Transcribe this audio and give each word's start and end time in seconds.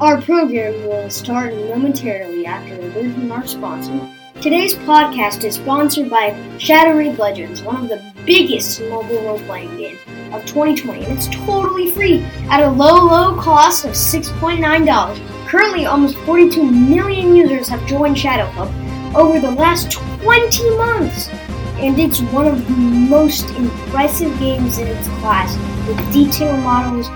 Our 0.00 0.22
program 0.22 0.72
will 0.86 1.10
start 1.10 1.52
momentarily 1.52 2.46
after 2.46 2.74
a 2.74 2.88
word 2.94 3.12
from 3.12 3.30
our 3.32 3.46
sponsor. 3.46 4.00
Today's 4.40 4.72
podcast 4.72 5.44
is 5.44 5.56
sponsored 5.56 6.08
by 6.08 6.34
Shattered 6.56 7.18
Legends, 7.18 7.62
one 7.62 7.82
of 7.82 7.90
the 7.90 8.02
biggest 8.24 8.80
mobile 8.80 9.22
role 9.24 9.38
playing 9.40 9.76
games 9.76 10.00
of 10.32 10.46
2020, 10.46 11.04
and 11.04 11.12
it's 11.12 11.28
totally 11.28 11.90
free 11.90 12.22
at 12.48 12.62
a 12.62 12.70
low, 12.70 13.04
low 13.04 13.38
cost 13.38 13.84
of 13.84 13.90
$6.9. 13.90 15.46
Currently, 15.46 15.84
almost 15.84 16.16
42 16.20 16.64
million 16.64 17.36
users 17.36 17.68
have 17.68 17.86
joined 17.86 18.18
Shadow 18.18 18.50
Club 18.52 18.72
over 19.14 19.38
the 19.38 19.50
last 19.50 19.92
20 19.92 20.76
months, 20.78 21.28
and 21.80 21.98
it's 21.98 22.20
one 22.20 22.46
of 22.46 22.66
the 22.66 22.76
most 22.76 23.48
impressive 23.50 24.38
games 24.38 24.78
in 24.78 24.86
its 24.86 25.08
class 25.20 25.56
with 25.88 26.12
detailed 26.12 26.60
models 26.60 27.08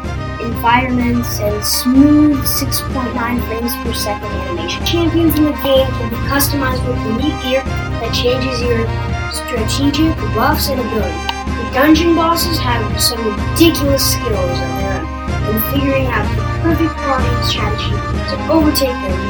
environments, 0.45 1.41
and 1.41 1.65
smooth 1.65 2.37
6.9 2.45 3.47
frames 3.47 3.73
per 3.83 3.95
second 3.95 4.29
animation. 4.29 4.85
Champions 4.85 5.37
in 5.37 5.45
the 5.45 5.57
game 5.65 5.89
can 5.89 6.09
be 6.11 6.17
customized 6.29 6.85
with 6.87 6.99
unique 7.07 7.37
gear 7.43 7.65
that 7.65 8.13
changes 8.13 8.61
your 8.61 8.85
strategic 9.33 10.15
buffs 10.37 10.69
and 10.69 10.81
abilities. 10.81 11.27
The 11.57 11.67
dungeon 11.73 12.15
bosses 12.15 12.59
have 12.59 12.85
some 13.01 13.21
ridiculous 13.25 14.05
skills 14.05 14.59
of 14.61 14.71
their 14.79 15.01
own 15.01 15.15
in 15.49 15.57
figuring 15.73 16.07
out 16.07 16.25
the 16.37 16.43
perfect 16.63 16.95
party 17.05 17.29
strategy 17.45 17.93
to 18.31 18.37
overtake 18.53 18.89
them. 18.89 19.21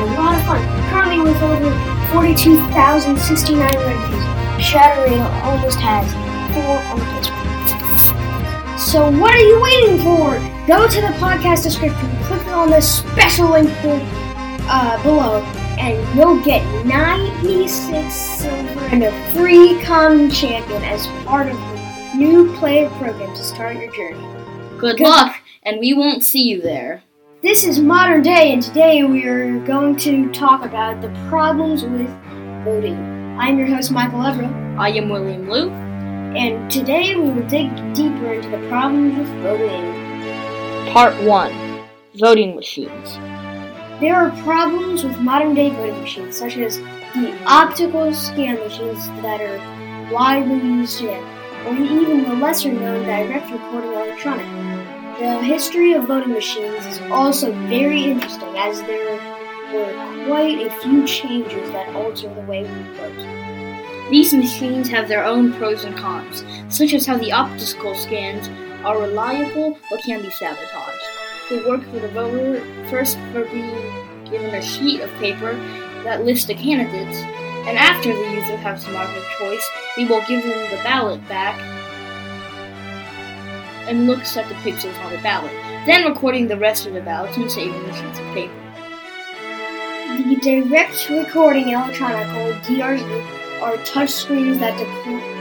A 0.00 0.04
lot 0.16 0.34
of 0.34 0.42
fun. 0.46 0.62
Currently 0.90 1.20
with 1.20 1.42
over 1.42 1.70
42,069 2.12 3.60
reviews, 3.60 4.39
Shattering 4.60 5.20
almost 5.20 5.78
has 5.80 6.06
four 6.54 6.78
400 6.96 7.40
so 8.80 9.10
what 9.20 9.34
are 9.34 9.38
you 9.38 9.60
waiting 9.60 9.98
for? 9.98 10.30
Go 10.66 10.88
to 10.88 11.00
the 11.02 11.14
podcast 11.18 11.62
description, 11.62 12.10
click 12.24 12.44
on 12.48 12.70
the 12.70 12.80
special 12.80 13.50
link 13.50 13.70
uh, 13.84 15.02
below, 15.02 15.42
and 15.78 16.18
you'll 16.18 16.42
get 16.42 16.64
96 16.86 18.12
silver 18.12 18.80
and 18.90 19.04
a 19.04 19.32
free 19.32 19.80
common 19.82 20.30
champion 20.30 20.82
as 20.82 21.06
part 21.24 21.48
of 21.48 21.56
the 21.56 22.14
new 22.16 22.56
player 22.56 22.88
program 22.98 23.32
to 23.36 23.44
start 23.44 23.76
your 23.76 23.94
journey. 23.94 24.26
Good, 24.78 24.96
Good 24.96 25.00
luck, 25.00 25.36
and 25.62 25.78
we 25.78 25.92
won't 25.92 26.24
see 26.24 26.42
you 26.42 26.62
there. 26.62 27.02
This 27.42 27.64
is 27.64 27.78
Modern 27.78 28.22
Day, 28.22 28.50
and 28.52 28.62
today 28.62 29.04
we 29.04 29.24
are 29.26 29.60
going 29.60 29.94
to 29.96 30.32
talk 30.32 30.64
about 30.64 31.02
the 31.02 31.10
problems 31.28 31.84
with 31.84 32.08
voting. 32.64 33.19
I'm 33.40 33.58
your 33.58 33.68
host, 33.68 33.90
Michael 33.90 34.18
Evra. 34.18 34.78
I 34.78 34.90
am 34.90 35.08
William 35.08 35.48
Luke 35.48 35.72
and 35.72 36.70
today 36.70 37.16
we 37.16 37.30
will 37.30 37.48
dig 37.48 37.70
deeper 37.94 38.34
into 38.34 38.50
the 38.50 38.68
problems 38.68 39.16
with 39.16 39.28
voting. 39.42 40.92
Part 40.92 41.14
1 41.22 41.86
Voting 42.16 42.54
Machines. 42.54 43.14
There 43.98 44.14
are 44.14 44.30
problems 44.42 45.04
with 45.04 45.18
modern 45.20 45.54
day 45.54 45.70
voting 45.70 45.98
machines, 46.02 46.36
such 46.36 46.58
as 46.58 46.76
the 47.14 47.34
optical 47.46 48.12
scan 48.12 48.56
machines 48.56 49.06
that 49.22 49.40
are 49.40 50.12
widely 50.12 50.56
used 50.56 50.98
today, 50.98 51.24
or 51.66 51.74
even 51.74 52.24
the 52.24 52.34
lesser 52.34 52.70
known 52.70 53.06
direct 53.06 53.50
recording 53.50 53.92
electronic. 53.94 54.46
The 55.18 55.42
history 55.42 55.94
of 55.94 56.04
voting 56.04 56.34
machines 56.34 56.84
is 56.84 57.00
also 57.10 57.52
very 57.68 58.04
interesting, 58.04 58.54
as 58.58 58.82
there 58.82 59.18
were 59.72 60.26
quite 60.26 60.66
a 60.66 60.70
few 60.80 61.06
changes 61.06 61.70
that 61.70 61.94
alter 61.94 62.32
the 62.34 62.40
way 62.42 62.62
we 62.62 62.96
vote. 62.96 64.10
These 64.10 64.34
machines 64.34 64.88
have 64.88 65.08
their 65.08 65.24
own 65.24 65.52
pros 65.52 65.84
and 65.84 65.96
cons, 65.96 66.44
such 66.68 66.92
as 66.94 67.06
how 67.06 67.16
the 67.16 67.32
optical 67.32 67.94
scans 67.94 68.48
are 68.84 69.00
reliable 69.00 69.78
but 69.88 70.02
can 70.02 70.22
be 70.22 70.30
sabotaged. 70.30 71.04
They 71.48 71.62
work 71.64 71.82
for 71.84 72.00
the 72.00 72.08
voter 72.08 72.60
first 72.88 73.16
for 73.32 73.44
being 73.44 74.24
given 74.24 74.54
a 74.54 74.62
sheet 74.62 75.00
of 75.00 75.10
paper 75.18 75.54
that 76.04 76.24
lists 76.24 76.46
the 76.46 76.54
candidates, 76.54 77.18
and 77.68 77.78
after 77.78 78.12
the 78.12 78.30
user 78.32 78.56
has 78.56 78.86
marked 78.88 79.12
their 79.12 79.38
choice, 79.38 79.70
they 79.96 80.04
will 80.04 80.24
give 80.26 80.42
them 80.42 80.70
the 80.70 80.82
ballot 80.82 81.26
back 81.28 81.58
and 83.88 84.06
looks 84.06 84.36
at 84.36 84.48
the 84.48 84.54
pixels 84.56 84.98
on 85.04 85.12
the 85.12 85.18
ballot, 85.18 85.52
then 85.86 86.04
recording 86.04 86.48
the 86.48 86.56
rest 86.56 86.86
of 86.86 86.94
the 86.94 87.00
ballots 87.00 87.36
and 87.36 87.50
saving 87.50 87.82
the 87.84 87.92
sheets 87.92 88.18
of 88.18 88.24
paper. 88.34 88.69
Direct 90.42 91.08
recording 91.10 91.68
electronic, 91.68 92.26
or 92.36 92.52
DRE, 92.64 93.02
are 93.60 93.76
touchscreens 93.84 94.58
that, 94.60 94.74
de- 94.78 94.86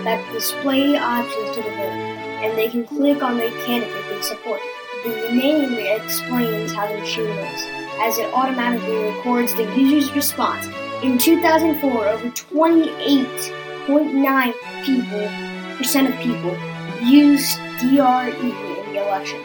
that 0.04 0.22
display 0.34 0.98
options 0.98 1.56
to 1.56 1.62
the 1.62 1.70
voter, 1.70 2.18
and 2.44 2.58
they 2.58 2.68
can 2.68 2.86
click 2.86 3.24
on 3.24 3.38
the 3.38 3.50
candidate 3.66 4.04
they 4.10 4.22
support. 4.22 4.60
The 5.06 5.30
name 5.32 5.74
explains 5.76 6.74
how 6.74 6.88
the 6.88 6.98
machine 6.98 7.30
works, 7.30 7.64
as 8.02 8.18
it 8.18 8.34
automatically 8.34 8.98
records 8.98 9.54
the 9.54 9.64
user's 9.78 10.12
response. 10.14 10.68
In 11.02 11.18
2004, 11.18 12.08
over 12.08 12.30
28.9 12.30 14.54
people 14.86 15.30
percent 15.78 16.14
of 16.14 16.20
people 16.20 16.58
used 17.02 17.58
DRE 17.80 18.32
in 18.32 18.50
the 18.94 19.02
election. 19.02 19.40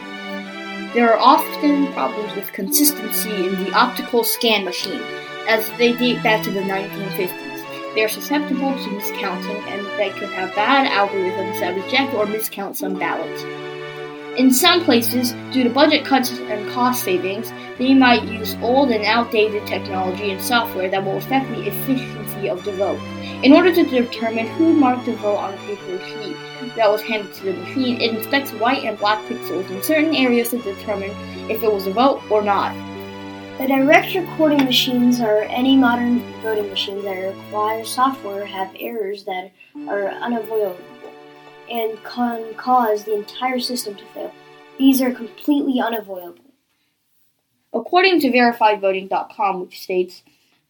There 0.93 1.09
are 1.13 1.19
often 1.19 1.87
problems 1.93 2.35
with 2.35 2.51
consistency 2.51 3.47
in 3.47 3.63
the 3.63 3.71
optical 3.71 4.25
scan 4.25 4.65
machine, 4.65 5.01
as 5.47 5.69
they 5.77 5.93
date 5.93 6.21
back 6.23 6.43
to 6.43 6.51
the 6.51 6.61
1950s. 6.61 7.93
They 7.95 8.03
are 8.03 8.09
susceptible 8.09 8.71
to 8.71 8.89
miscounting 8.89 9.61
and 9.67 9.85
they 9.97 10.09
could 10.09 10.29
have 10.29 10.53
bad 10.53 10.91
algorithms 10.91 11.59
that 11.61 11.75
reject 11.75 12.13
or 12.13 12.25
miscount 12.25 12.75
some 12.75 12.99
ballots. 12.99 13.43
In 14.37 14.51
some 14.51 14.83
places, 14.83 15.31
due 15.53 15.63
to 15.63 15.69
budget 15.69 16.03
cuts 16.03 16.29
and 16.29 16.69
cost 16.71 17.05
savings, 17.05 17.53
they 17.77 17.93
might 17.93 18.23
use 18.23 18.55
old 18.61 18.91
and 18.91 19.05
outdated 19.05 19.65
technology 19.65 20.29
and 20.29 20.41
software 20.41 20.89
that 20.89 21.05
will 21.05 21.15
affect 21.15 21.47
the 21.51 21.67
efficiency 21.67 22.49
of 22.49 22.61
the 22.65 22.73
vote. 22.73 22.99
In 23.43 23.53
order 23.53 23.73
to 23.73 23.83
determine 23.85 24.47
who 24.47 24.73
marked 24.73 25.05
the 25.05 25.13
vote 25.13 25.37
on 25.37 25.53
a 25.53 25.57
paper 25.57 26.03
sheet 26.05 26.35
that 26.75 26.91
was 26.91 27.01
handed 27.01 27.33
to 27.35 27.45
the 27.45 27.53
machine, 27.53 28.01
it 28.01 28.13
inspects 28.13 28.51
white 28.53 28.83
and 28.83 28.99
black 28.99 29.23
pixels 29.29 29.69
in 29.69 29.81
certain 29.81 30.13
areas 30.13 30.49
to 30.49 30.57
determine 30.57 31.11
if 31.49 31.63
it 31.63 31.71
was 31.71 31.87
a 31.87 31.93
vote 31.93 32.21
or 32.29 32.41
not. 32.41 32.75
The 33.57 33.67
direct 33.67 34.13
recording 34.13 34.65
machines 34.65 35.21
or 35.21 35.43
any 35.43 35.77
modern 35.77 36.19
voting 36.41 36.69
machines 36.69 37.05
that 37.05 37.13
require 37.13 37.85
software 37.85 38.45
have 38.45 38.75
errors 38.77 39.23
that 39.23 39.49
are 39.87 40.09
unavoidable 40.09 40.77
and 41.71 41.97
can 42.03 42.53
cause 42.55 43.05
the 43.05 43.15
entire 43.15 43.61
system 43.61 43.95
to 43.95 44.05
fail. 44.07 44.33
These 44.77 45.01
are 45.01 45.13
completely 45.13 45.79
unavoidable. 45.79 46.43
According 47.71 48.19
to 48.21 48.29
VerifiedVoting.com, 48.29 49.61
which 49.61 49.81
states, 49.81 50.23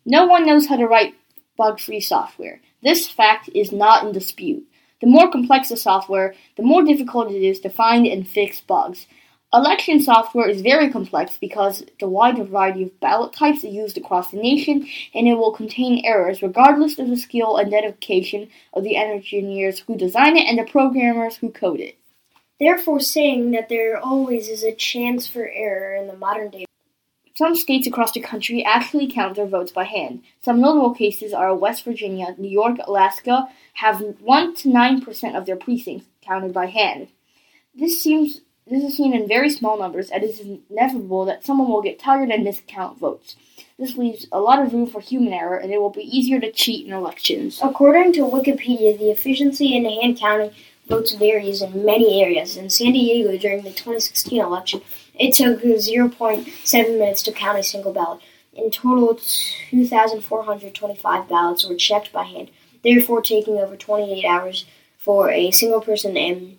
no 0.06 0.28
one 0.28 0.46
knows 0.46 0.68
how 0.68 0.76
to 0.76 0.86
write 0.86 1.16
bug 1.58 1.80
free 1.80 2.00
software. 2.00 2.62
This 2.84 3.10
fact 3.10 3.50
is 3.56 3.72
not 3.72 4.06
in 4.06 4.12
dispute. 4.12 4.64
The 5.02 5.08
more 5.08 5.32
complex 5.32 5.70
the 5.70 5.78
software, 5.78 6.36
the 6.56 6.64
more 6.64 6.84
difficult 6.84 7.32
it 7.32 7.42
is 7.42 7.60
to 7.62 7.70
find 7.70 8.06
and 8.06 8.28
fix 8.28 8.62
bugs. 8.62 9.08
Election 9.56 10.02
software 10.02 10.50
is 10.50 10.62
very 10.62 10.90
complex 10.90 11.38
because 11.38 11.82
the 12.02 12.10
wide 12.10 12.38
variety 12.38 12.84
of 12.84 13.00
ballot 13.00 13.32
types 13.32 13.64
used 13.64 13.98
across 13.98 14.30
the 14.30 14.38
nation, 14.38 14.86
and 15.14 15.30
it 15.30 15.36
will 15.36 15.54
contain 15.54 16.04
errors 16.04 16.42
regardless 16.42 17.00
of 17.00 17.08
the 17.08 17.16
skill 17.16 17.56
and 17.56 17.72
dedication 17.72 18.50
of 18.74 18.84
the 18.84 18.98
engineers 18.98 19.80
who 19.80 19.96
design 19.96 20.36
it 20.36 20.46
and 20.46 20.60
the 20.60 20.70
programmers 20.70 21.38
who 21.38 21.50
code 21.50 21.80
it. 21.80 21.98
Therefore, 22.60 23.00
saying 23.00 23.52
that 23.52 23.70
there 23.70 23.98
always 23.98 24.50
is 24.50 24.62
a 24.62 24.76
chance 24.76 25.26
for 25.26 25.48
error 25.48 25.96
in 25.96 26.08
the 26.08 26.18
modern 26.18 26.50
day. 26.50 26.66
Some 27.38 27.56
states 27.56 27.88
across 27.88 28.12
the 28.12 28.20
country 28.20 28.62
actually 28.66 29.10
count 29.10 29.38
their 29.38 29.46
votes 29.46 29.72
by 29.72 29.86
hand. 29.86 30.24
Some 30.42 30.60
notable 30.60 30.94
cases 30.94 31.32
are 31.32 31.56
West 31.56 31.86
Virginia, 31.86 32.36
New 32.38 32.50
York, 32.50 32.80
Alaska 32.86 33.48
have 33.76 34.02
1 34.02 34.56
to 34.56 34.70
9% 34.70 35.38
of 35.38 35.46
their 35.46 35.56
precincts 35.56 36.08
counted 36.22 36.54
by 36.54 36.66
hand. 36.66 37.08
This 37.74 38.02
seems 38.02 38.42
this 38.68 38.84
is 38.84 38.98
seen 38.98 39.14
in 39.14 39.28
very 39.28 39.50
small 39.50 39.78
numbers, 39.78 40.10
and 40.10 40.24
it 40.24 40.30
is 40.32 40.40
inevitable 40.70 41.26
that 41.26 41.46
someone 41.46 41.70
will 41.70 41.84
get 41.84 42.00
tired 42.00 42.30
and 42.30 42.46
miscount 42.46 42.98
votes. 42.98 43.36
This 43.78 43.96
leaves 43.96 44.26
a 44.32 44.40
lot 44.40 44.60
of 44.60 44.74
room 44.74 44.88
for 44.88 45.02
human 45.02 45.34
error, 45.34 45.58
and 45.58 45.72
it 45.72 45.80
will 45.80 45.92
be 45.92 46.02
easier 46.02 46.40
to 46.40 46.52
cheat 46.52 46.88
in 46.88 46.94
elections. 46.94 47.60
According 47.62 48.14
to 48.14 48.22
Wikipedia, 48.22 48.98
the 48.98 49.12
efficiency 49.12 49.76
in 49.76 49.86
hand 49.86 50.18
counting 50.18 50.52
votes 50.88 51.14
varies 51.14 51.62
in 51.62 51.86
many 51.86 52.24
areas. 52.24 52.58
In 52.58 52.70
San 52.70 52.94
Diego, 52.94 53.38
during 53.38 53.64
the 53.64 53.70
2016 53.70 54.42
election, 54.42 54.82
it 55.14 55.34
took 55.34 55.62
0.7 55.62 56.98
minutes 56.98 57.22
to 57.24 57.32
count 57.32 57.60
a 57.60 57.64
single 57.64 57.94
ballot. 57.94 58.22
In 58.54 58.72
total, 58.72 59.20
2,425 59.70 61.28
ballots 61.28 61.68
were 61.68 61.76
checked 61.76 62.12
by 62.12 62.24
hand, 62.24 62.50
therefore 62.84 63.22
taking 63.22 63.58
over 63.58 63.76
28 63.76 64.26
hours 64.26 64.66
for 64.98 65.30
a 65.30 65.52
single 65.52 65.82
person 65.82 66.18
and 66.18 66.58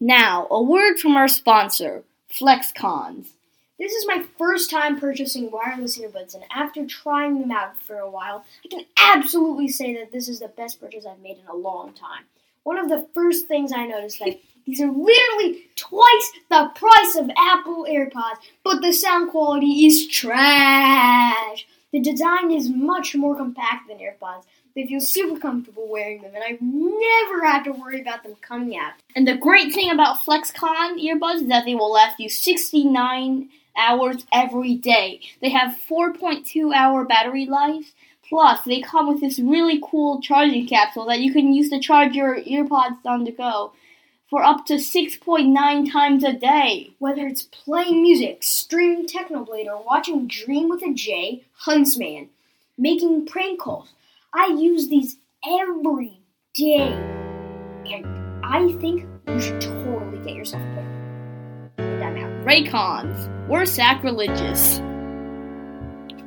Now, 0.00 0.48
a 0.50 0.60
word 0.60 0.98
from 0.98 1.16
our 1.16 1.28
sponsor, 1.28 2.02
FlexCons. 2.28 3.28
This 3.78 3.92
is 3.92 4.08
my 4.08 4.24
first 4.36 4.70
time 4.70 4.98
purchasing 4.98 5.52
wireless 5.52 5.96
earbuds, 5.98 6.34
and 6.34 6.42
after 6.52 6.84
trying 6.84 7.38
them 7.40 7.52
out 7.52 7.80
for 7.80 7.98
a 7.98 8.10
while, 8.10 8.44
I 8.64 8.68
can 8.68 8.86
absolutely 8.96 9.68
say 9.68 9.94
that 9.94 10.10
this 10.10 10.28
is 10.28 10.40
the 10.40 10.48
best 10.48 10.80
purchase 10.80 11.06
I've 11.06 11.20
made 11.20 11.38
in 11.38 11.46
a 11.46 11.54
long 11.54 11.92
time. 11.92 12.24
One 12.64 12.76
of 12.76 12.88
the 12.88 13.06
first 13.14 13.46
things 13.46 13.70
I 13.72 13.86
noticed 13.86 14.18
that 14.18 14.40
these 14.66 14.80
are 14.80 14.90
literally 14.90 15.68
twice 15.76 16.32
the 16.50 16.70
price 16.74 17.16
of 17.16 17.30
Apple 17.36 17.86
AirPods, 17.88 18.38
but 18.64 18.82
the 18.82 18.92
sound 18.92 19.30
quality 19.30 19.86
is 19.86 20.08
trash. 20.08 21.66
The 21.92 22.00
design 22.00 22.50
is 22.50 22.68
much 22.68 23.14
more 23.14 23.36
compact 23.36 23.88
than 23.88 23.98
AirPods. 23.98 24.42
They 24.74 24.86
feel 24.86 25.00
super 25.00 25.40
comfortable 25.40 25.88
wearing 25.88 26.20
them, 26.20 26.34
and 26.34 26.44
I've 26.44 26.60
never 26.60 27.46
had 27.46 27.62
to 27.64 27.72
worry 27.72 28.00
about 28.00 28.24
them 28.24 28.34
coming 28.42 28.76
out. 28.76 28.94
And 29.14 29.26
the 29.26 29.36
great 29.36 29.72
thing 29.72 29.90
about 29.90 30.18
FlexCon 30.18 31.00
earbuds 31.00 31.42
is 31.42 31.48
that 31.48 31.64
they 31.64 31.76
will 31.76 31.92
last 31.92 32.18
you 32.18 32.28
69 32.28 33.48
hours 33.76 34.26
every 34.32 34.74
day. 34.74 35.20
They 35.40 35.50
have 35.50 35.78
4.2 35.88 36.74
hour 36.74 37.04
battery 37.04 37.46
life. 37.46 37.94
Plus, 38.28 38.60
they 38.64 38.80
come 38.80 39.08
with 39.08 39.20
this 39.20 39.38
really 39.38 39.80
cool 39.82 40.20
charging 40.20 40.66
capsule 40.66 41.06
that 41.06 41.20
you 41.20 41.32
can 41.32 41.52
use 41.52 41.70
to 41.70 41.78
charge 41.78 42.14
your 42.14 42.42
earpods 42.42 42.98
on 43.06 43.22
the 43.22 43.30
go 43.30 43.72
for 44.28 44.42
up 44.42 44.66
to 44.66 44.74
6.9 44.74 45.92
times 45.92 46.24
a 46.24 46.32
day. 46.32 46.90
Whether 46.98 47.26
it's 47.26 47.42
playing 47.42 48.02
music, 48.02 48.42
streaming 48.42 49.06
Technoblade, 49.06 49.66
or 49.66 49.82
watching 49.84 50.26
Dream 50.26 50.68
with 50.68 50.82
a 50.82 50.92
J, 50.92 51.44
Huntsman, 51.54 52.28
making 52.76 53.26
prank 53.26 53.60
calls, 53.60 53.88
I 54.32 54.48
use 54.48 54.88
these 54.88 55.16
every 55.48 56.20
day. 56.54 56.92
And 57.86 58.44
I 58.44 58.72
think 58.80 59.06
you 59.28 59.40
should 59.40 59.60
totally 59.60 60.18
get 60.24 60.34
yourself 60.34 60.62
a 60.62 60.74
pair. 60.74 60.96
Raycons. 62.46 63.48
We're 63.48 63.66
sacrilegious. 63.66 64.78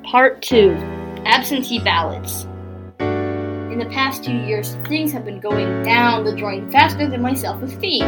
Part 0.04 0.42
2 0.42 0.72
Absentee 1.26 1.80
ballots. 1.80 2.46
In 3.72 3.80
the 3.80 3.86
past 3.86 4.24
two 4.24 4.36
years, 4.36 4.76
things 4.88 5.12
have 5.12 5.26
been 5.26 5.40
going 5.40 5.84
down 5.84 6.26
the 6.26 6.36
drain 6.36 6.70
faster 6.72 7.08
than 7.08 7.22
my 7.22 7.34
self 7.34 7.62
esteem. 7.62 8.02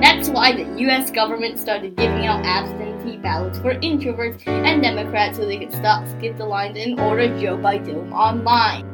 That's 0.00 0.28
why 0.28 0.52
the 0.52 0.64
US 0.88 1.10
government 1.10 1.58
started 1.58 1.96
giving 1.96 2.26
out 2.26 2.44
absentee 2.44 3.16
ballots 3.16 3.58
for 3.58 3.74
introverts 3.74 4.46
and 4.46 4.82
Democrats 4.82 5.38
so 5.38 5.46
they 5.46 5.58
could 5.58 5.72
stop 5.72 6.06
skip 6.08 6.36
the 6.36 6.44
lines 6.44 6.76
and 6.78 7.00
order 7.00 7.28
Joe 7.40 7.56
Biden 7.56 8.12
online. 8.12 8.86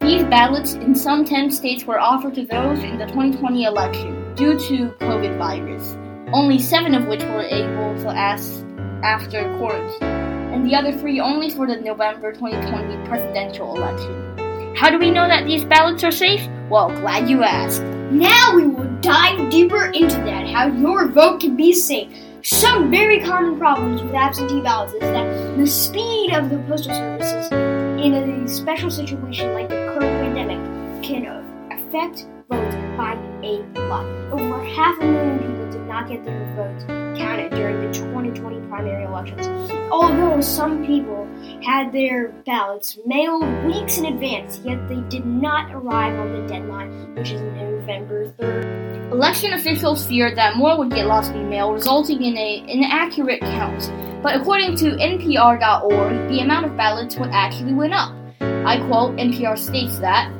These 0.00 0.24
ballots 0.24 0.74
in 0.74 0.94
some 0.94 1.24
10 1.24 1.50
states 1.50 1.84
were 1.84 2.00
offered 2.00 2.34
to 2.34 2.46
those 2.46 2.82
in 2.82 2.98
the 2.98 3.06
2020 3.06 3.64
election 3.64 4.34
due 4.34 4.58
to 4.58 4.88
COVID 5.00 5.38
virus 5.38 5.96
only 6.32 6.58
seven 6.58 6.94
of 6.94 7.06
which 7.06 7.22
were 7.24 7.42
able 7.42 8.00
to 8.02 8.08
ask 8.08 8.64
after 9.02 9.42
quarantine, 9.58 10.02
and 10.02 10.64
the 10.64 10.74
other 10.74 10.92
three 10.92 11.20
only 11.20 11.50
for 11.50 11.66
the 11.66 11.76
November 11.76 12.32
2020 12.32 13.08
presidential 13.08 13.74
election. 13.76 14.29
How 14.74 14.90
do 14.90 14.98
we 14.98 15.10
know 15.10 15.28
that 15.28 15.46
these 15.46 15.64
ballots 15.64 16.04
are 16.04 16.10
safe? 16.10 16.48
Well, 16.68 16.90
glad 17.00 17.28
you 17.28 17.42
asked. 17.42 17.82
Now 18.10 18.54
we 18.54 18.66
will 18.66 18.88
dive 19.00 19.50
deeper 19.50 19.86
into 19.86 20.16
that, 20.16 20.48
how 20.48 20.66
your 20.66 21.08
vote 21.08 21.40
can 21.40 21.56
be 21.56 21.72
safe. 21.72 22.08
Some 22.42 22.90
very 22.90 23.20
common 23.20 23.58
problems 23.58 24.02
with 24.02 24.14
absentee 24.14 24.62
ballots 24.62 24.94
is 24.94 25.00
that 25.00 25.56
the 25.58 25.66
speed 25.66 26.32
of 26.32 26.48
the 26.48 26.58
postal 26.60 26.94
services 26.94 27.52
in 27.52 28.14
a 28.14 28.48
special 28.48 28.90
situation 28.90 29.52
like 29.52 29.68
the 29.68 29.92
current 29.94 30.24
pandemic 30.24 31.02
can 31.02 31.26
affect 31.70 32.26
votes 32.48 32.74
by 32.96 33.12
a 33.42 33.62
lot. 33.88 34.06
Over 34.32 34.64
half 34.64 34.98
a 35.00 35.04
million 35.04 35.38
people 35.38 35.70
did 35.70 35.86
not 35.86 36.08
get 36.08 36.24
their 36.24 36.54
votes 36.56 36.84
counted 37.16 37.50
during 37.50 37.80
the 37.80 37.92
2020 37.92 38.60
primary 38.68 39.04
elections. 39.04 39.46
Although 39.90 40.40
some 40.40 40.84
people 40.86 41.28
had 41.64 41.92
their 41.92 42.28
ballots 42.46 42.98
mailed 43.06 43.42
weeks 43.64 43.98
in 43.98 44.06
advance, 44.06 44.58
yet 44.64 44.88
they 44.88 45.00
did 45.08 45.26
not 45.26 45.72
arrive 45.72 46.18
on 46.18 46.32
the 46.32 46.46
deadline, 46.48 47.14
which 47.14 47.30
is 47.30 47.40
November 47.42 48.30
3rd. 48.32 49.12
Election 49.12 49.52
officials 49.52 50.06
feared 50.06 50.36
that 50.36 50.56
more 50.56 50.78
would 50.78 50.90
get 50.90 51.06
lost 51.06 51.32
in 51.32 51.42
the 51.42 51.48
mail, 51.48 51.72
resulting 51.72 52.22
in 52.22 52.36
an 52.36 52.68
inaccurate 52.68 53.40
count. 53.40 53.90
But 54.22 54.36
according 54.36 54.76
to 54.76 54.96
NPR.org, 54.96 56.28
the 56.28 56.40
amount 56.40 56.66
of 56.66 56.76
ballots 56.76 57.16
would 57.16 57.30
actually 57.30 57.74
went 57.74 57.92
up. 57.94 58.14
I 58.40 58.78
quote, 58.86 59.16
NPR 59.16 59.58
states 59.58 59.98
that 59.98 60.30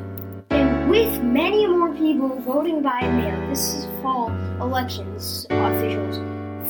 with 0.89 1.23
many 1.23 1.67
more 1.67 1.95
people 1.95 2.41
voting 2.41 2.83
by 2.83 3.01
mail 3.01 3.49
this 3.49 3.87
fall 4.03 4.31
elections, 4.61 5.47
officials 5.51 6.19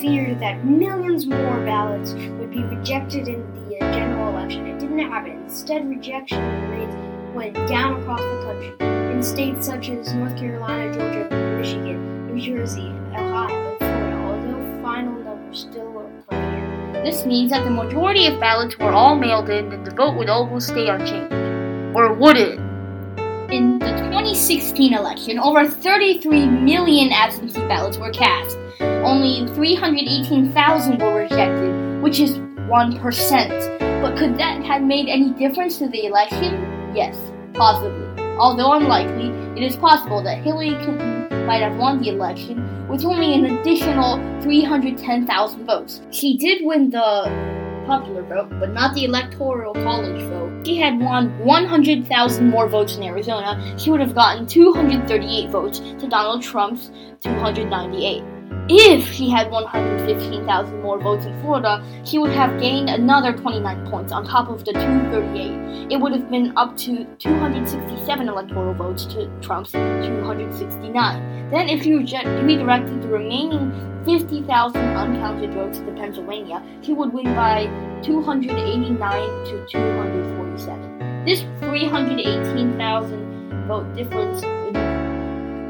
feared 0.00 0.40
that 0.40 0.64
millions 0.64 1.26
more 1.26 1.64
ballots 1.64 2.14
would 2.14 2.50
be 2.50 2.62
rejected 2.62 3.28
in 3.28 3.40
the 3.68 3.76
uh, 3.76 3.92
general 3.92 4.28
election. 4.30 4.66
It 4.66 4.78
didn't 4.78 4.98
happen. 4.98 5.42
Instead, 5.42 5.88
rejection 5.88 6.40
rates 6.70 6.96
went 7.34 7.54
down 7.68 8.00
across 8.00 8.20
the 8.20 8.42
country. 8.44 9.12
In 9.12 9.22
states 9.22 9.66
such 9.66 9.90
as 9.90 10.14
North 10.14 10.36
Carolina, 10.38 10.92
Georgia, 10.94 11.28
Michigan, 11.58 12.26
New 12.34 12.40
Jersey, 12.40 12.88
Ohio, 13.14 13.70
and 13.70 13.78
Florida, 13.78 14.16
although 14.16 14.82
final 14.82 15.12
numbers 15.12 15.66
still 15.70 15.92
look 15.92 16.28
clear. 16.28 17.02
This 17.04 17.26
means 17.26 17.50
that 17.50 17.64
the 17.64 17.70
majority 17.70 18.26
of 18.26 18.38
ballots 18.40 18.78
were 18.78 18.92
all 18.92 19.16
mailed 19.16 19.50
in 19.50 19.72
and 19.72 19.86
the 19.86 19.90
vote 19.90 20.16
would 20.16 20.30
almost 20.30 20.68
stay 20.68 20.88
unchanged. 20.88 21.34
Or 21.96 22.14
would 22.14 22.36
it? 22.36 22.59
In 23.52 23.80
the 23.80 23.90
2016 23.90 24.94
election, 24.94 25.40
over 25.40 25.66
33 25.66 26.46
million 26.46 27.10
absentee 27.10 27.58
ballots 27.66 27.98
were 27.98 28.12
cast. 28.12 28.56
Only 28.78 29.44
318,000 29.54 30.98
were 31.00 31.16
rejected, 31.16 32.00
which 32.00 32.20
is 32.20 32.36
1%. 32.36 34.02
But 34.02 34.16
could 34.16 34.38
that 34.38 34.62
have 34.62 34.82
made 34.82 35.08
any 35.08 35.30
difference 35.30 35.78
to 35.78 35.88
the 35.88 36.06
election? 36.06 36.62
Yes, 36.94 37.18
possibly. 37.52 38.24
Although 38.38 38.74
unlikely, 38.74 39.30
it 39.60 39.64
is 39.64 39.74
possible 39.74 40.22
that 40.22 40.44
Hillary 40.44 40.76
Clinton 40.84 41.44
might 41.44 41.60
have 41.60 41.76
won 41.76 42.00
the 42.00 42.10
election 42.10 42.86
with 42.86 43.04
only 43.04 43.34
an 43.34 43.46
additional 43.46 44.18
310,000 44.42 45.66
votes. 45.66 46.02
She 46.12 46.36
did 46.36 46.64
win 46.64 46.90
the 46.90 47.59
popular 47.90 48.22
vote, 48.22 48.48
but 48.60 48.72
not 48.72 48.94
the 48.94 49.02
electoral 49.04 49.74
college 49.74 50.22
vote. 50.30 50.60
If 50.60 50.66
She 50.66 50.76
had 50.76 51.00
won 51.00 51.36
100,000 51.44 52.48
more 52.48 52.68
votes 52.68 52.96
in 52.96 53.02
Arizona. 53.02 53.76
She 53.78 53.90
would 53.90 53.98
have 53.98 54.14
gotten 54.14 54.46
238 54.46 55.50
votes 55.50 55.80
to 55.80 56.06
Donald 56.08 56.40
Trump's 56.40 56.92
298. 57.20 58.39
If 58.68 59.12
she 59.12 59.28
had 59.28 59.50
115,000 59.50 60.82
more 60.82 61.00
votes 61.00 61.24
in 61.24 61.40
Florida, 61.40 61.82
she 62.04 62.18
would 62.18 62.32
have 62.32 62.60
gained 62.60 62.90
another 62.90 63.32
29 63.32 63.90
points 63.90 64.12
on 64.12 64.24
top 64.24 64.48
of 64.48 64.64
the 64.64 64.72
238. 64.72 65.92
It 65.92 66.00
would 66.00 66.12
have 66.12 66.30
been 66.30 66.52
up 66.56 66.76
to 66.78 67.04
267 67.18 68.28
electoral 68.28 68.74
votes 68.74 69.04
to 69.06 69.28
Trump's 69.40 69.72
269. 69.72 71.50
Then, 71.50 71.68
if 71.68 71.84
you 71.84 71.98
redirected 71.98 73.02
the 73.02 73.08
remaining 73.08 73.72
50,000 74.04 74.80
uncounted 74.80 75.52
votes 75.52 75.80
to 75.80 75.92
Pennsylvania, 75.92 76.62
he 76.80 76.92
would 76.92 77.12
win 77.12 77.34
by 77.34 77.66
289 78.02 79.44
to 79.46 79.66
247. 79.66 81.24
This 81.24 81.40
318,000 81.58 83.66
vote 83.66 83.92
difference 83.96 84.44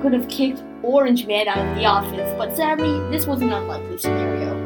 could 0.00 0.12
have 0.14 0.28
kicked 0.28 0.62
Orange 0.82 1.26
Man 1.26 1.46
out 1.46 1.58
of 1.58 1.76
the 1.76 1.84
office, 1.84 2.32
but 2.38 2.56
sadly, 2.56 2.98
this 3.10 3.26
was 3.26 3.42
an 3.42 3.52
unlikely 3.52 3.98
scenario. 3.98 4.56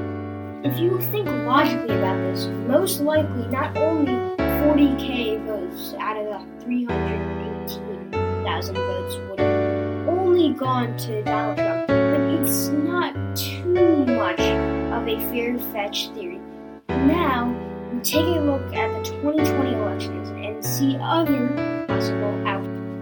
If 0.62 0.78
you 0.78 1.00
think 1.10 1.26
logically 1.28 1.96
about 1.96 2.16
this, 2.16 2.46
most 2.68 3.00
likely 3.00 3.48
not 3.48 3.76
only 3.76 4.12
40k 4.38 5.44
votes 5.44 5.92
out 5.98 6.16
of 6.16 6.26
the 6.26 6.38
318,000 6.64 8.76
votes 8.76 9.16
would 9.28 9.40
have 9.40 10.08
only 10.08 10.54
gone 10.54 10.96
to 10.98 11.20
Donald 11.24 11.58
Trump, 11.58 11.88
but 11.88 12.20
it's 12.40 12.68
not 12.68 13.12
too 13.36 14.06
much 14.06 14.40
of 14.40 15.08
a 15.08 15.18
fair 15.32 15.58
fetch 15.72 16.10
theory. 16.10 16.40
Now, 16.88 17.52
we 17.92 17.98
take 18.00 18.24
a 18.24 18.40
look 18.40 18.72
at 18.72 19.04
the 19.04 19.10
2020 19.10 19.74
elections 19.74 20.30
and 20.30 20.64
see 20.64 20.96
other 21.00 21.48
possible 21.88 22.32
outcomes. 22.46 22.53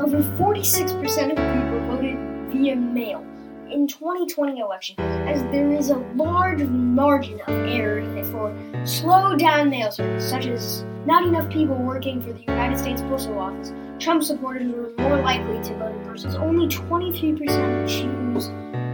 Over 0.02 0.20
46% 0.36 1.30
of 1.30 1.36
people 1.36 1.78
voted 1.86 2.18
via 2.50 2.74
mail. 2.74 3.24
in 3.70 3.86
2020 3.86 4.58
election, 4.58 4.98
as 5.00 5.42
there 5.44 5.72
is 5.72 5.90
a 5.90 5.98
large 6.16 6.60
margin 6.64 7.40
of 7.42 7.48
error 7.68 8.02
for 8.24 8.52
slow 8.84 9.36
down 9.36 9.70
mail 9.70 9.92
service, 9.92 10.28
such 10.28 10.46
as 10.46 10.84
not 11.06 11.24
enough 11.24 11.48
people 11.50 11.76
working 11.76 12.20
for 12.20 12.32
the 12.32 12.40
United 12.40 12.78
States 12.78 13.00
Postal 13.02 13.38
Office. 13.38 13.72
Trump 14.00 14.24
supporters 14.24 14.70
were 14.72 14.92
more 14.98 15.22
likely 15.22 15.62
to 15.62 15.74
vote 15.78 15.94
in 15.94 16.04
person. 16.04 16.34
Only 16.36 16.66
23% 16.66 17.88
choose 17.88 18.48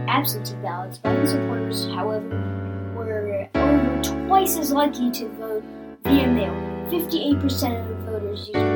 absentee 0.07 0.55
ballots. 0.61 0.99
Biden 0.99 1.27
supporters, 1.27 1.87
however, 1.87 2.29
were 2.95 3.49
over 3.55 4.03
twice 4.03 4.57
as 4.57 4.71
likely 4.71 5.09
to 5.11 5.27
vote 5.29 5.63
via 6.03 6.27
mail. 6.27 6.53
58% 6.89 7.91
of 7.91 7.97
voters 8.05 8.47
used. 8.53 8.68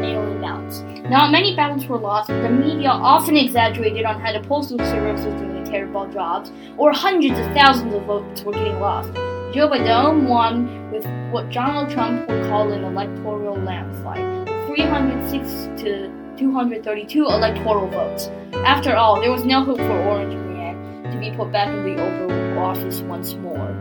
Not 1.09 1.31
many 1.31 1.53
ballots 1.53 1.85
were 1.85 1.97
lost, 1.97 2.29
but 2.29 2.41
the 2.41 2.49
media 2.49 2.89
often 2.89 3.35
exaggerated 3.35 4.05
on 4.05 4.21
how 4.21 4.31
the 4.31 4.47
postal 4.47 4.77
service 4.79 5.25
was 5.25 5.33
doing 5.33 5.65
terrible 5.65 6.07
jobs, 6.07 6.49
or 6.77 6.93
hundreds 6.93 7.37
of 7.37 7.45
thousands 7.53 7.93
of 7.93 8.03
votes 8.03 8.43
were 8.43 8.53
getting 8.53 8.79
lost. 8.79 9.11
Joe 9.53 9.67
Biden 9.67 10.27
won 10.27 10.91
with 10.91 11.05
what 11.31 11.51
Donald 11.51 11.89
Trump 11.89 12.29
would 12.29 12.43
call 12.49 12.71
an 12.71 12.85
electoral 12.85 13.57
landslide, 13.57 14.47
306 14.67 15.81
to 15.81 16.07
232 16.37 17.25
electoral 17.25 17.87
votes. 17.89 18.29
After 18.65 18.95
all, 18.95 19.19
there 19.19 19.31
was 19.31 19.43
no 19.43 19.63
hope 19.63 19.77
for 19.77 19.99
Orange 20.07 20.35
Man 20.35 21.11
to 21.11 21.17
be 21.19 21.31
put 21.35 21.51
back 21.51 21.67
in 21.67 21.83
the 21.83 22.01
Oval 22.01 22.59
Office 22.59 23.01
once 23.01 23.33
more. 23.33 23.72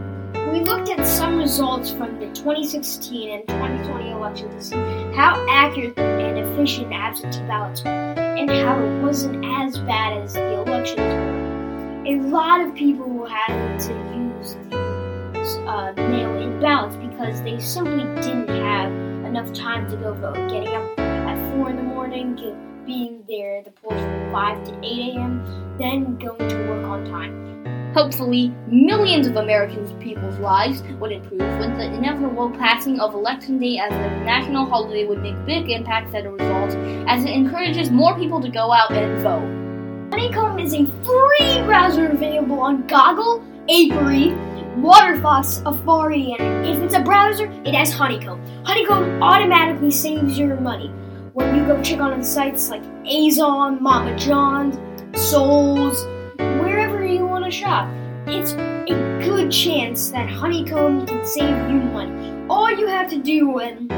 We 0.53 0.61
looked 0.61 0.91
at 0.91 1.07
some 1.07 1.39
results 1.39 1.91
from 1.91 2.21
the 2.21 2.27
2016 2.27 3.31
and 3.31 3.49
2020 3.49 4.11
elections 4.11 4.55
to 4.55 4.63
see 4.63 5.17
how 5.17 5.43
accurate 5.49 5.99
and 5.99 6.39
efficient 6.39 6.93
absentee 6.93 7.41
ballots 7.47 7.83
were, 7.83 7.91
and 7.91 8.51
how 8.51 8.79
it 8.79 9.03
wasn't 9.03 9.43
as 9.47 9.79
bad 9.79 10.23
as 10.23 10.35
the 10.35 10.61
elections 10.61 10.99
were. 10.99 12.05
A 12.07 12.21
lot 12.29 12.61
of 12.61 12.75
people 12.75 13.25
had 13.25 13.81
to 13.81 13.95
use 14.15 14.55
these 14.65 15.57
uh, 15.67 15.95
mail-in 15.97 16.61
ballots 16.61 16.97
because 16.97 17.41
they 17.41 17.59
simply 17.59 18.05
didn't 18.21 18.49
have 18.49 18.93
enough 19.25 19.51
time 19.55 19.89
to 19.91 19.97
go 19.97 20.13
vote. 20.13 20.35
Getting 20.51 20.75
up 20.75 20.99
at 20.99 21.57
4 21.57 21.71
in 21.71 21.77
the 21.77 21.83
morning, 21.83 22.37
being 22.87 23.25
there 23.29 23.59
at 23.59 23.65
the 23.65 23.71
polls 23.71 24.01
from 24.01 24.33
5 24.33 24.65
to 24.65 24.71
8 24.83 25.17
a.m., 25.17 25.77
then 25.79 26.17
going 26.17 26.49
to 26.49 26.57
work 26.69 26.85
on 26.85 27.05
time. 27.07 27.93
Hopefully, 27.95 28.55
millions 28.69 29.27
of 29.27 29.37
American 29.37 29.87
people's 30.01 30.39
lives 30.39 30.83
would 30.99 31.13
improve 31.13 31.41
when 31.41 31.77
the 31.77 31.85
inevitable 31.85 32.51
passing 32.51 32.99
of 33.01 33.13
Election 33.13 33.59
Day 33.59 33.79
as 33.79 33.93
a 33.93 34.25
national 34.25 34.65
holiday 34.65 35.07
would 35.07 35.21
make 35.23 35.37
big 35.45 35.71
impacts 35.71 36.15
as 36.15 36.25
a 36.25 36.31
result, 36.31 36.71
as 37.07 37.25
it 37.25 37.31
encourages 37.31 37.91
more 37.91 38.17
people 38.19 38.41
to 38.41 38.49
go 38.49 38.73
out 38.73 38.93
and 38.93 39.23
vote. 39.23 40.19
Honeycomb 40.19 40.59
is 40.59 40.73
a 40.73 40.87
free 41.05 41.63
browser 41.67 42.09
available 42.09 42.61
on 42.61 42.87
Goggle, 42.87 43.45
Apiary, 43.69 44.33
Waterfox, 44.77 45.63
Safari, 45.63 46.35
and 46.39 46.67
if 46.67 46.83
it's 46.83 46.95
a 46.95 47.01
browser, 47.01 47.45
it 47.67 47.75
has 47.75 47.93
Honeycomb. 47.93 48.41
Honeycomb 48.65 49.23
automatically 49.23 49.91
saves 49.91 50.39
your 50.39 50.59
money 50.59 50.91
when 51.35 51.57
you 51.57 51.65
go 51.67 51.81
check 51.83 52.01
on 52.01 52.23
sites 52.23 52.69
like 52.69 52.83
Amazon, 53.07 53.83
Mama 53.83 54.17
John's, 54.19 54.77
Souls, 55.19 56.05
wherever 56.39 57.05
you 57.05 57.27
want 57.27 57.45
to 57.45 57.51
shop. 57.51 57.89
It's 58.27 58.53
a 58.53 59.21
good 59.25 59.51
chance 59.51 60.11
that 60.11 60.29
Honeycomb 60.29 61.07
can 61.07 61.27
save 61.27 61.71
you 61.71 61.81
money. 61.81 62.47
All 62.49 62.71
you 62.71 62.87
have 62.87 63.09
to 63.11 63.19
do 63.19 63.49
when 63.49 63.89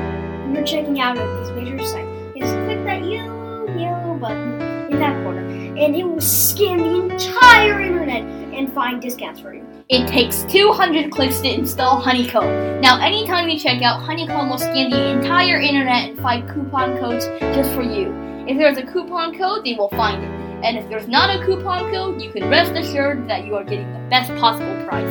you're 0.53 0.65
checking 0.65 1.01
out 1.01 1.19
of 1.19 1.39
these 1.39 1.57
major 1.57 1.85
sites 1.85 2.09
is 2.37 2.51
click 2.65 2.83
that 2.85 3.05
yellow, 3.05 3.67
yellow 3.77 4.15
button 4.15 4.61
in 4.93 4.99
that 4.99 5.23
corner, 5.23 5.41
and 5.41 5.97
it 5.97 6.05
will 6.05 6.21
scan 6.21 6.79
the 6.79 7.15
entire 7.15 7.81
internet 7.81 8.23
and 8.57 8.73
find 8.73 9.01
discounts 9.01 9.41
for 9.41 9.55
you. 9.55 9.67
It 9.89 10.09
takes 10.09 10.45
200 10.45 11.11
clicks 11.11 11.41
to 11.41 11.49
install 11.49 12.01
Honeycomb. 12.01 12.81
Now, 12.81 13.01
anytime 13.01 13.49
you 13.49 13.59
check 13.59 13.83
out, 13.83 14.01
Honeycomb 14.01 14.49
will 14.49 14.59
scan 14.59 14.91
the 14.91 15.11
entire 15.11 15.61
internet 15.61 16.09
and 16.09 16.19
find 16.21 16.49
coupon 16.49 16.99
codes 16.99 17.27
just 17.55 17.73
for 17.75 17.83
you. 17.83 18.13
If 18.49 18.59
there's 18.59 18.79
a 18.79 18.83
coupon 18.83 19.37
code, 19.39 19.65
they 19.65 19.75
will 19.75 19.91
find 19.91 20.23
it. 20.23 20.45
And 20.65 20.79
if 20.79 20.89
there's 20.89 21.07
not 21.07 21.29
a 21.29 21.45
coupon 21.45 21.91
code, 21.91 22.23
you 22.23 22.31
can 22.31 22.49
rest 22.49 22.73
assured 22.73 23.29
that 23.29 23.45
you 23.45 23.55
are 23.55 23.65
getting 23.65 23.93
the 23.93 24.09
best 24.09 24.35
possible 24.37 24.87
price. 24.87 25.11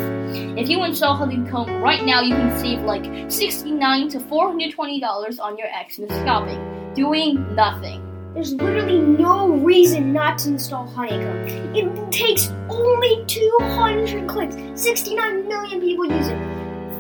If 0.58 0.68
you 0.68 0.84
install 0.84 1.16
Honeycomb 1.16 1.82
right 1.82 2.04
now, 2.04 2.22
you 2.22 2.34
can 2.34 2.60
save 2.60 2.82
like 2.82 3.32
69 3.32 4.10
to 4.10 4.20
$420 4.20 5.40
on 5.40 5.58
your 5.58 5.68
Xmas 5.68 6.10
shopping, 6.26 6.94
doing 6.96 7.56
nothing. 7.56 8.03
There's 8.34 8.54
literally 8.54 9.00
no 9.00 9.58
reason 9.58 10.12
not 10.12 10.40
to 10.40 10.50
install 10.50 10.88
Honeycomb. 10.88 11.76
It 11.76 12.12
takes 12.12 12.50
only 12.68 13.24
200 13.28 14.28
clicks. 14.28 14.56
69 14.74 15.48
million 15.48 15.80
people 15.80 16.06
use 16.06 16.30
it. 16.30 16.40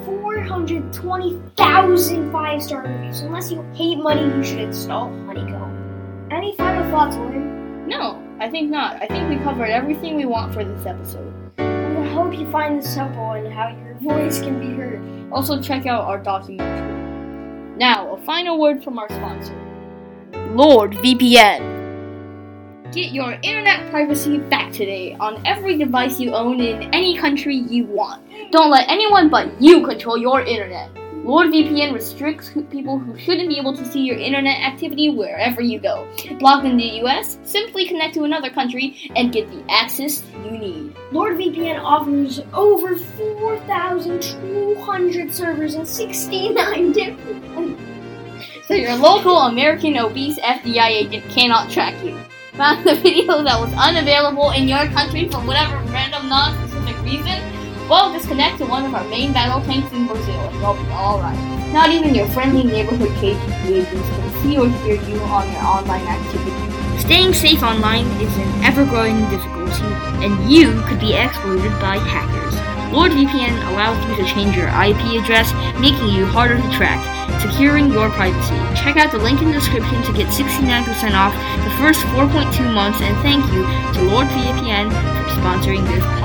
420,000 0.05 2.31
five 2.31 2.61
star 2.61 2.83
reviews. 2.83 3.21
Unless 3.21 3.51
you 3.51 3.63
hate 3.73 3.97
money, 3.97 4.23
you 4.23 4.43
should 4.43 4.59
install 4.59 5.09
Honeycomb. 5.25 6.27
Any 6.29 6.55
final 6.55 6.87
thoughts, 6.91 7.15
William? 7.15 7.87
No, 7.87 8.21
I 8.39 8.47
think 8.49 8.69
not. 8.69 9.01
I 9.01 9.07
think 9.07 9.27
we 9.27 9.37
covered 9.37 9.71
everything 9.71 10.15
we 10.15 10.25
want 10.25 10.53
for 10.53 10.63
this 10.63 10.85
episode. 10.85 11.33
I 11.57 12.05
hope 12.09 12.37
you 12.37 12.47
find 12.51 12.77
this 12.77 12.93
helpful 12.93 13.31
and 13.31 13.51
how 13.51 13.69
your 13.69 13.95
voice 13.95 14.39
can 14.39 14.59
be 14.59 14.67
heard. 14.75 15.01
Also, 15.31 15.59
check 15.59 15.87
out 15.87 16.03
our 16.03 16.19
documentary. 16.19 16.93
Now, 17.75 18.13
a 18.13 18.23
final 18.23 18.59
word 18.59 18.83
from 18.83 18.99
our 18.99 19.09
sponsor, 19.09 19.55
Lord 20.53 20.91
VPN. 20.91 22.91
Get 22.91 23.11
your 23.11 23.31
internet 23.41 23.89
privacy 23.89 24.37
back 24.37 24.71
today 24.71 25.17
on 25.19 25.43
every 25.47 25.79
device 25.79 26.19
you 26.19 26.35
own 26.35 26.59
in 26.59 26.93
any 26.93 27.17
country 27.17 27.55
you 27.55 27.85
want. 27.85 28.21
Don't 28.51 28.69
let 28.69 28.87
anyone 28.87 29.31
but 29.31 29.59
you 29.59 29.83
control 29.83 30.15
your 30.15 30.41
internet. 30.41 30.93
LordVPN 31.25 31.91
restricts 31.91 32.51
people 32.69 32.99
who 32.99 33.17
shouldn't 33.17 33.49
be 33.49 33.57
able 33.57 33.75
to 33.75 33.83
see 33.83 34.01
your 34.01 34.17
internet 34.17 34.61
activity 34.61 35.09
wherever 35.09 35.59
you 35.59 35.79
go. 35.79 36.07
Blocked 36.37 36.67
in 36.67 36.77
the 36.77 37.01
US, 37.01 37.39
simply 37.43 37.87
connect 37.87 38.13
to 38.13 38.23
another 38.23 38.51
country 38.51 39.09
and 39.15 39.33
get 39.33 39.49
the 39.49 39.63
access 39.71 40.21
you 40.45 40.51
need. 40.51 40.93
NordVPN 41.11 41.81
offers 41.81 42.41
over 42.53 42.95
4,200 42.95 45.33
servers 45.33 45.73
in 45.73 45.87
69 45.87 46.91
different 46.91 47.43
So 48.65 48.75
your 48.75 48.95
local 48.95 49.35
American 49.39 49.97
obese 49.97 50.39
FBI 50.39 50.87
agent 50.87 51.29
cannot 51.29 51.69
track 51.69 52.01
you. 52.01 52.17
Found 52.53 52.87
the 52.87 52.95
video 52.95 53.43
that 53.43 53.59
was 53.59 53.73
unavailable 53.75 54.51
in 54.51 54.69
your 54.69 54.87
country 54.95 55.27
for 55.27 55.39
whatever 55.43 55.75
random 55.91 56.29
non-specific 56.29 56.95
reason? 57.03 57.43
Well, 57.89 58.13
disconnect 58.13 58.59
to 58.59 58.65
one 58.65 58.85
of 58.85 58.95
our 58.95 59.03
main 59.09 59.33
battle 59.33 59.59
tanks 59.67 59.91
in 59.91 60.07
Brazil 60.07 60.39
and 60.47 60.55
you'll 60.61 60.75
be 60.75 60.87
alright. 60.95 61.35
Not 61.73 61.89
even 61.89 62.15
your 62.15 62.27
friendly 62.29 62.63
neighborhood 62.63 63.09
KGB 63.19 63.83
agents 63.83 64.07
can 64.07 64.31
see 64.41 64.57
or 64.57 64.69
hear 64.87 64.95
you 64.95 65.19
on 65.27 65.51
your 65.51 65.63
online 65.63 66.07
activity. 66.07 66.99
Staying 67.03 67.33
safe 67.33 67.63
online 67.63 68.07
is 68.23 68.31
an 68.37 68.63
ever-growing 68.63 69.19
difficulty, 69.29 69.91
and 70.23 70.49
you 70.49 70.79
could 70.87 71.01
be 71.01 71.11
exploited 71.11 71.73
by 71.83 71.97
hackers. 71.97 72.55
LordVPN 72.95 73.59
allows 73.73 73.99
you 74.07 74.23
to 74.23 74.31
change 74.31 74.55
your 74.55 74.69
IP 74.69 75.19
address, 75.19 75.51
making 75.81 76.15
you 76.15 76.25
harder 76.25 76.55
to 76.55 76.71
track, 76.71 77.01
securing 77.43 77.91
your 77.91 78.09
privacy. 78.09 78.55
Check 78.79 78.95
out 78.97 79.11
the 79.11 79.19
link 79.19 79.41
in 79.41 79.47
the 79.47 79.53
description 79.53 80.01
to 80.03 80.13
get 80.13 80.27
69% 80.27 81.13
off 81.13 81.33
the 81.63 81.71
first 81.77 81.99
4.2 82.15 82.73
months, 82.73 83.01
and 83.01 83.15
thank 83.21 83.43
you 83.51 83.63
to 83.93 84.09
Lord 84.09 84.27
LordVPN 84.27 84.89
for 84.89 85.41
sponsoring 85.41 85.85
this 85.87 86.22